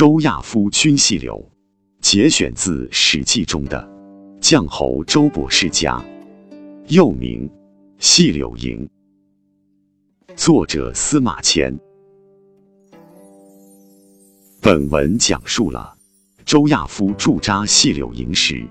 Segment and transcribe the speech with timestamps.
[0.00, 1.46] 周亚夫军细柳，
[2.00, 3.86] 节选自《史记》中的
[4.40, 6.02] 将侯周勃世家，
[6.88, 7.46] 又名
[7.98, 8.88] 细柳营。
[10.34, 11.78] 作者司马迁。
[14.62, 15.94] 本文讲述了
[16.46, 18.66] 周亚夫驻扎细柳营时，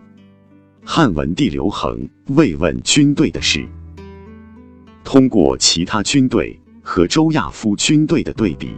[0.84, 3.64] 汉文帝刘恒慰问军队的事。
[5.04, 8.72] 通过其他军队和周亚夫军队的对比，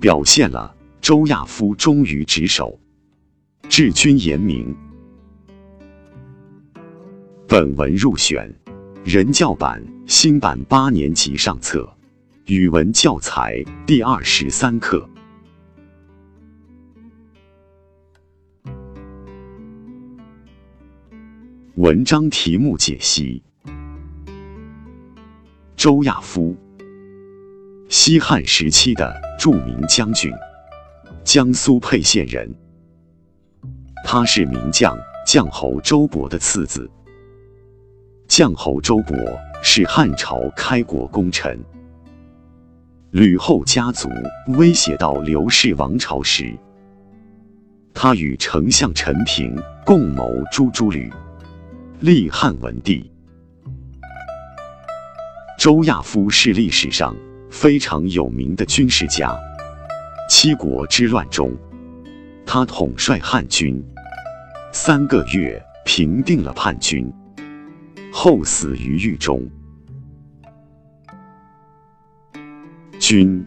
[0.00, 0.76] 表现了。
[1.08, 2.78] 周亚夫忠于职守，
[3.66, 4.76] 治军严明。
[7.46, 8.54] 本文入选
[9.06, 11.90] 人教版新版八年级上册
[12.44, 15.08] 语文教材第二十三课。
[21.76, 23.42] 文章题目解析：
[25.74, 26.54] 周亚夫，
[27.88, 30.30] 西汉时期的著名将军。
[31.30, 32.50] 江苏沛县人，
[34.02, 36.90] 他是名将将侯周勃的次子。
[38.26, 41.62] 将侯周勃是汉朝开国功臣。
[43.10, 44.08] 吕后家族
[44.56, 46.50] 威胁到刘氏王朝时，
[47.92, 49.54] 他与丞相陈平
[49.84, 51.12] 共谋诛诸吕，
[52.00, 53.12] 立汉文帝。
[55.58, 57.14] 周亚夫是历史上
[57.50, 59.38] 非常有名的军事家。
[60.28, 61.56] 七国之乱中，
[62.44, 63.82] 他统帅汉军
[64.72, 67.10] 三个月，平定了叛军，
[68.12, 69.48] 后死于狱中。
[73.00, 73.44] 军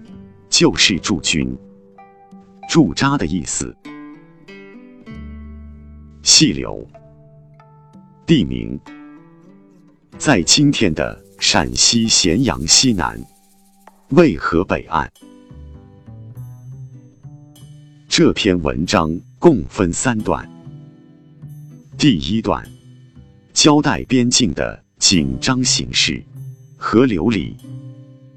[0.49, 1.55] 就是驻军、
[2.67, 3.75] 驻扎的意思。
[6.23, 6.85] 细柳，
[8.25, 8.79] 地名，
[10.17, 13.21] 在今天的陕西咸阳西南，
[14.09, 15.09] 渭河北岸。
[18.13, 20.45] 这篇文章共分三段。
[21.97, 22.61] 第一段
[23.53, 26.21] 交代边境的紧张形势
[26.75, 27.55] 和刘礼、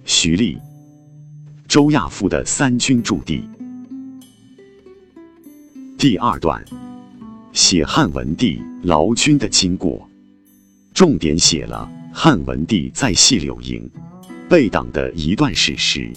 [0.04, 0.56] 徐厉、
[1.66, 3.42] 周亚夫的三军驻地。
[5.98, 6.64] 第二段
[7.52, 10.08] 写汉文帝劳军的经过，
[10.94, 13.90] 重点写了汉文帝在细柳营
[14.48, 16.12] 被党的一段史实，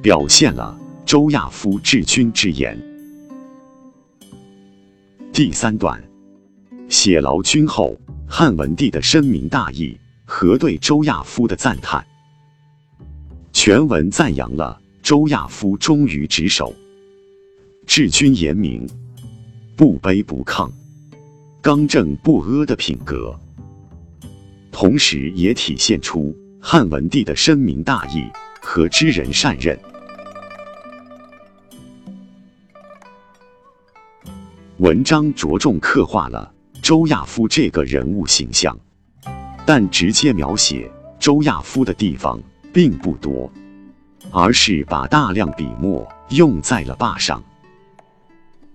[0.00, 0.80] 表现了。
[1.04, 2.78] 周亚夫治军之言。
[5.32, 6.02] 第三段
[6.88, 7.94] 写劳军后
[8.26, 12.04] 汉文帝的深明大义和对周亚夫的赞叹。
[13.52, 16.74] 全文赞扬了周亚夫忠于职守、
[17.86, 18.88] 治军严明、
[19.76, 20.70] 不卑不亢、
[21.60, 23.38] 刚正不阿的品格，
[24.72, 28.24] 同时也体现出汉文帝的深明大义
[28.62, 29.78] 和知人善任。
[34.78, 36.52] 文章着重刻画了
[36.82, 38.76] 周亚夫这个人物形象，
[39.64, 40.90] 但直接描写
[41.20, 42.40] 周亚夫的地方
[42.72, 43.48] 并不多，
[44.32, 47.40] 而是把大量笔墨用在了坝上、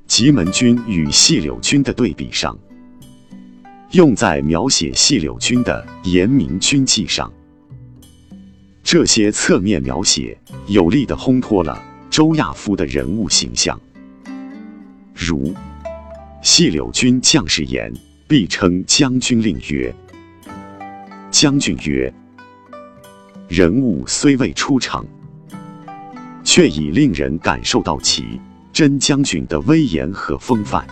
[0.08, 2.58] 棘门军与细柳军的对比上，
[3.92, 7.30] 用在描写细柳军的严明军纪上。
[8.84, 11.78] 这些侧面描写有力的烘托了
[12.10, 13.78] 周亚夫的人物形象，
[15.14, 15.54] 如。
[16.42, 17.92] 细柳军将士言，
[18.26, 19.94] 必称将军令曰
[21.30, 22.12] ：“将军曰，
[23.50, 25.06] 人物虽未出场，
[26.44, 28.40] 却已令人感受到其
[28.72, 30.88] 真将军的威严和风范。”